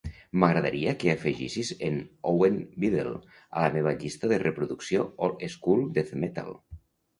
M'agradaria 0.43 0.93
que 1.03 1.11
afegissis 1.11 1.69
en 1.89 1.99
Owen 2.31 2.57
Biddle 2.85 3.13
a 3.19 3.67
la 3.67 3.71
meva 3.77 3.95
llista 4.01 4.33
de 4.35 4.41
reproducció 4.47 5.07
"Old 5.29 5.49
School 5.59 5.89
Death 6.01 6.19
Metal". 6.27 6.53